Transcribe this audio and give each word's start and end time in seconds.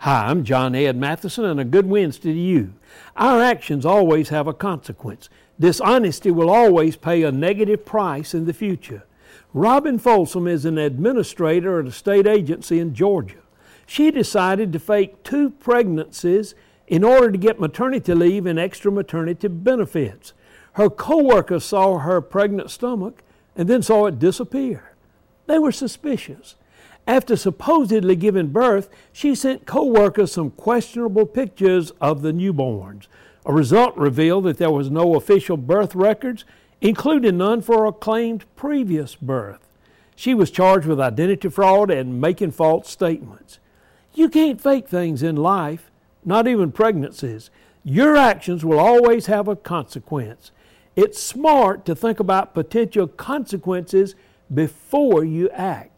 Hi, 0.00 0.26
I'm 0.26 0.44
John 0.44 0.74
Ed 0.74 0.96
Matheson, 0.96 1.46
and 1.46 1.58
a 1.58 1.64
good 1.64 1.86
Wednesday 1.86 2.32
to 2.34 2.38
you. 2.38 2.74
Our 3.16 3.40
actions 3.40 3.86
always 3.86 4.28
have 4.28 4.46
a 4.46 4.52
consequence. 4.52 5.30
Dishonesty 5.58 6.30
will 6.30 6.50
always 6.50 6.96
pay 6.96 7.22
a 7.22 7.32
negative 7.32 7.86
price 7.86 8.34
in 8.34 8.44
the 8.44 8.52
future. 8.52 9.04
Robin 9.54 9.98
Folsom 9.98 10.46
is 10.46 10.66
an 10.66 10.76
administrator 10.76 11.80
at 11.80 11.86
a 11.86 11.92
state 11.92 12.26
agency 12.26 12.78
in 12.78 12.94
Georgia. 12.94 13.40
She 13.86 14.10
decided 14.10 14.70
to 14.74 14.78
fake 14.78 15.22
two 15.22 15.48
pregnancies 15.48 16.54
in 16.86 17.02
order 17.02 17.32
to 17.32 17.38
get 17.38 17.58
maternity 17.58 18.12
leave 18.12 18.44
and 18.44 18.58
extra 18.58 18.92
maternity 18.92 19.48
benefits. 19.48 20.34
Her 20.74 20.90
coworkers 20.90 21.64
saw 21.64 21.98
her 21.98 22.20
pregnant 22.20 22.70
stomach 22.70 23.22
and 23.56 23.66
then 23.66 23.82
saw 23.82 24.06
it 24.06 24.18
disappear. 24.18 24.92
They 25.46 25.58
were 25.58 25.72
suspicious. 25.72 26.54
After 27.06 27.36
supposedly 27.36 28.16
giving 28.16 28.48
birth, 28.48 28.90
she 29.12 29.34
sent 29.34 29.64
coworkers 29.64 30.32
some 30.32 30.50
questionable 30.50 31.26
pictures 31.26 31.92
of 32.00 32.22
the 32.22 32.32
newborns. 32.32 33.06
A 33.44 33.52
result 33.52 33.96
revealed 33.96 34.44
that 34.44 34.58
there 34.58 34.72
was 34.72 34.90
no 34.90 35.14
official 35.14 35.56
birth 35.56 35.94
records, 35.94 36.44
including 36.80 37.38
none 37.38 37.62
for 37.62 37.86
a 37.86 37.92
claimed 37.92 38.44
previous 38.56 39.14
birth. 39.14 39.68
She 40.16 40.34
was 40.34 40.50
charged 40.50 40.86
with 40.86 40.98
identity 40.98 41.48
fraud 41.48 41.90
and 41.90 42.20
making 42.20 42.50
false 42.50 42.90
statements. 42.90 43.60
You 44.14 44.28
can't 44.28 44.60
fake 44.60 44.88
things 44.88 45.22
in 45.22 45.36
life, 45.36 45.90
not 46.24 46.48
even 46.48 46.72
pregnancies. 46.72 47.50
Your 47.84 48.16
actions 48.16 48.64
will 48.64 48.80
always 48.80 49.26
have 49.26 49.46
a 49.46 49.54
consequence. 49.54 50.50
It's 50.96 51.22
smart 51.22 51.84
to 51.84 51.94
think 51.94 52.18
about 52.18 52.54
potential 52.54 53.06
consequences 53.06 54.16
before 54.52 55.22
you 55.22 55.50
act. 55.50 55.92